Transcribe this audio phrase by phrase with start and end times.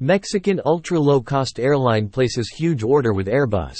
[0.00, 3.74] Mexican ultra-low-cost airline places huge order with Airbus.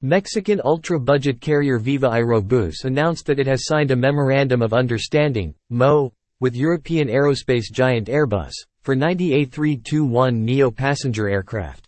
[0.00, 6.10] Mexican ultra-budget carrier Viva Aerobus announced that it has signed a Memorandum of Understanding, MO,
[6.40, 11.86] with European aerospace giant Airbus, for 90 A321neo passenger aircraft.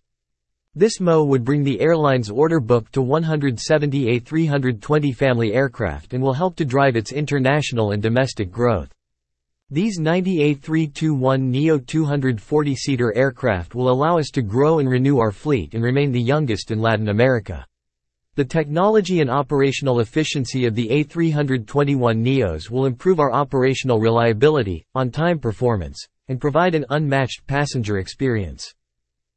[0.74, 6.34] This MO would bring the airline's order book to 170 A320 family aircraft and will
[6.34, 8.92] help to drive its international and domestic growth.
[9.72, 15.84] These 90 A321neo 240-seater aircraft will allow us to grow and renew our fleet and
[15.84, 17.64] remain the youngest in Latin America.
[18.34, 26.04] The technology and operational efficiency of the A321neos will improve our operational reliability, on-time performance,
[26.26, 28.74] and provide an unmatched passenger experience.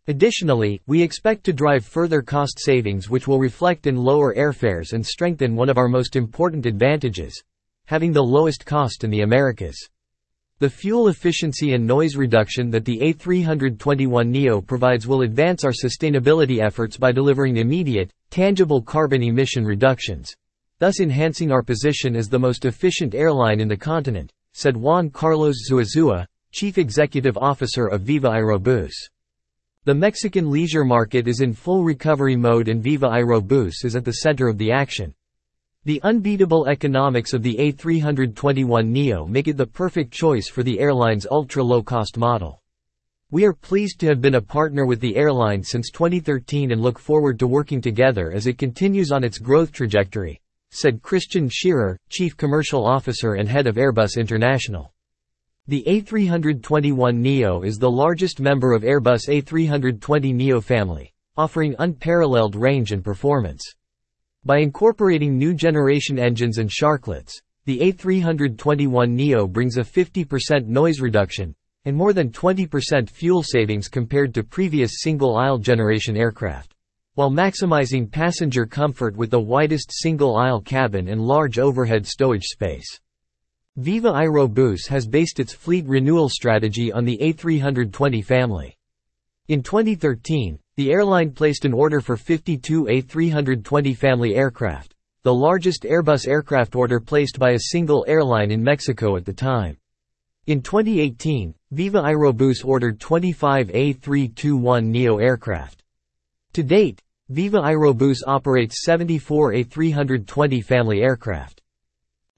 [0.08, 5.06] Additionally, we expect to drive further cost savings which will reflect in lower airfares and
[5.06, 7.40] strengthen one of our most important advantages,
[7.86, 9.90] having the lowest cost in the Americas.
[10.64, 16.96] The fuel efficiency and noise reduction that the A321neo provides will advance our sustainability efforts
[16.96, 20.34] by delivering immediate, tangible carbon emission reductions,
[20.80, 25.70] thus enhancing our position as the most efficient airline in the continent, said Juan Carlos
[25.70, 28.94] Zuazua, Chief Executive Officer of Viva Aerobus.
[29.84, 34.14] The Mexican leisure market is in full recovery mode and Viva Aerobus is at the
[34.14, 35.14] center of the action.
[35.86, 42.18] The unbeatable economics of the A321neo make it the perfect choice for the airline's ultra-low-cost
[42.18, 42.62] model.
[43.32, 46.98] We are pleased to have been a partner with the airline since 2013 and look
[46.98, 50.40] forward to working together as it continues on its growth trajectory,
[50.72, 54.94] said Christian Scherer, Chief Commercial Officer and Head of Airbus International.
[55.68, 63.76] The A321neo is the largest member of Airbus A320neo family, offering unparalleled range and performance.
[64.46, 67.32] By incorporating new generation engines and sharklets,
[67.64, 71.56] the A321neo brings a 50% noise reduction,
[71.86, 76.76] and more than 20% fuel savings compared to previous single-aisle generation aircraft,
[77.16, 83.00] while maximizing passenger comfort with the widest single-aisle cabin and large overhead stowage space.
[83.78, 88.78] Viva Aerobus has based its fleet renewal strategy on the A320 family.
[89.48, 96.28] In 2013, the airline placed an order for 52 A320 family aircraft, the largest Airbus
[96.28, 99.78] aircraft order placed by a single airline in Mexico at the time.
[100.48, 105.84] In 2018, Viva Aerobus ordered 25 A321neo aircraft.
[106.54, 111.62] To date, Viva Aerobus operates 74 A320 family aircraft.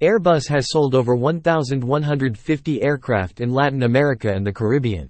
[0.02, 5.10] Airbus has sold over 1,150 aircraft in Latin America and the Caribbean.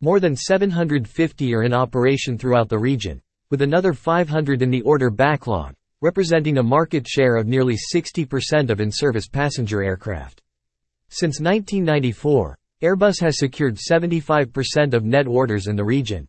[0.00, 3.20] More than 750 are in operation throughout the region,
[3.50, 8.80] with another 500 in the order backlog, representing a market share of nearly 60% of
[8.80, 10.40] in-service passenger aircraft.
[11.08, 16.28] Since 1994, Airbus has secured 75% of net orders in the region.